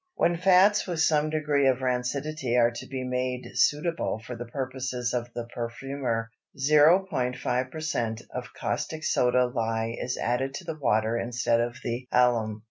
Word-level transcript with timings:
When 0.15 0.35
fats 0.35 0.87
with 0.87 0.99
some 0.99 1.29
degree 1.29 1.67
of 1.67 1.81
rancidity 1.83 2.57
are 2.57 2.71
to 2.71 2.87
be 2.87 3.03
made 3.03 3.51
suitable 3.53 4.19
for 4.25 4.35
the 4.35 4.47
purposes 4.47 5.13
of 5.13 5.31
the 5.35 5.43
perfumer, 5.53 6.31
0.5% 6.57 8.21
of 8.33 8.51
caustic 8.59 9.03
soda 9.03 9.45
lye 9.45 9.95
is 9.95 10.17
added 10.17 10.55
to 10.55 10.63
the 10.63 10.79
water 10.79 11.19
instead 11.19 11.61
of 11.61 11.77
the 11.83 12.07
alum. 12.11 12.59